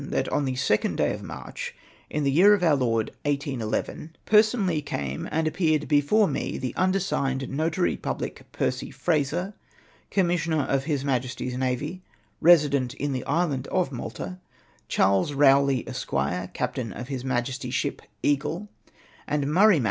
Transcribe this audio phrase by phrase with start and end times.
[0.09, 1.75] 207 that on the 2n(l day of ]March,
[2.09, 7.47] in the year of our Lord 1811, personally came and appeared before me the undersigned
[7.49, 9.53] notary public Percy Fraser,
[10.09, 12.01] commissioner of His Majesty's navy,
[12.39, 14.39] resident in the island of Malta,
[14.87, 16.09] Charles Eowley, Esq.,
[16.53, 18.69] captain of His Majesty's ship Eagle,
[19.27, 19.79] and Murray Ma.